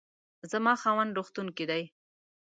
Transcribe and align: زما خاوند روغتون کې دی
زما 0.51 0.73
خاوند 0.81 1.15
روغتون 1.17 1.47
کې 1.57 1.65
دی 1.69 1.83